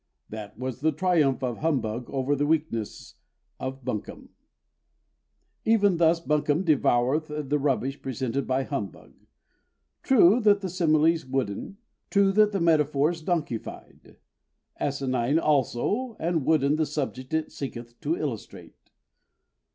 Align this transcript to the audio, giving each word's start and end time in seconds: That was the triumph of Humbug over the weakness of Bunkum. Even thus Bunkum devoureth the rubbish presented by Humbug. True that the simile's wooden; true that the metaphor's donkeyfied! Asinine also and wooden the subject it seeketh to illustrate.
That 0.29 0.57
was 0.57 0.81
the 0.81 0.91
triumph 0.91 1.43
of 1.43 1.59
Humbug 1.59 2.09
over 2.09 2.35
the 2.35 2.47
weakness 2.47 3.13
of 3.59 3.85
Bunkum. 3.85 4.29
Even 5.63 5.97
thus 5.97 6.19
Bunkum 6.19 6.63
devoureth 6.63 7.27
the 7.27 7.59
rubbish 7.59 8.01
presented 8.01 8.47
by 8.47 8.63
Humbug. 8.63 9.13
True 10.01 10.39
that 10.39 10.61
the 10.61 10.69
simile's 10.69 11.23
wooden; 11.23 11.77
true 12.09 12.31
that 12.31 12.51
the 12.51 12.59
metaphor's 12.59 13.21
donkeyfied! 13.21 14.15
Asinine 14.79 15.37
also 15.37 16.15
and 16.19 16.47
wooden 16.47 16.77
the 16.77 16.87
subject 16.87 17.31
it 17.31 17.51
seeketh 17.51 17.99
to 18.01 18.15
illustrate. 18.17 18.93